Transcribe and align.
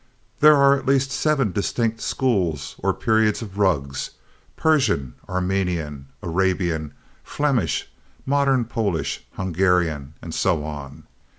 "There 0.39 0.55
are 0.55 0.75
at 0.75 0.87
least 0.87 1.11
seven 1.11 1.51
distinct 1.51 2.01
schools 2.01 2.73
or 2.79 2.91
periods 2.91 3.43
of 3.43 3.59
rugs—Persian, 3.59 5.13
Armenian, 5.29 6.07
Arabian, 6.23 6.95
Flemish, 7.23 7.87
Modern 8.25 8.65
Polish, 8.65 9.23
Hungarian, 9.33 10.15
and 10.19 10.33
so 10.33 10.63
on. 10.65 11.03